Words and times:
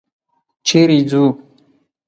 چېرې 0.67 0.99
ځو؟ 1.09 1.23